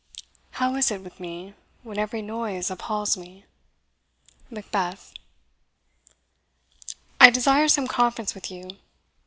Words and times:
How 0.57 0.73
is't 0.77 1.03
with 1.03 1.19
me, 1.19 1.53
when 1.83 1.99
every 1.99 2.23
noise 2.23 2.71
appals 2.71 3.15
me? 3.15 3.45
MACBETH. 4.49 5.13
"I 7.19 7.29
desire 7.29 7.67
some 7.67 7.85
conference 7.87 8.33
with 8.33 8.49
you." 8.49 8.77